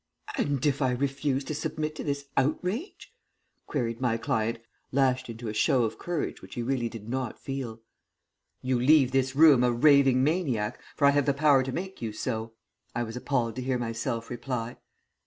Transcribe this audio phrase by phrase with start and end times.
[0.35, 3.13] "'And if I refuse to submit to this outrage?'
[3.67, 4.57] queried my client,
[4.91, 7.81] lashed into a show of courage which he really did not feel.
[8.63, 12.13] "'You leave this room a raving maniac, for I have the power to make you
[12.13, 12.53] so,'
[12.95, 14.77] I was appalled to hear myself reply."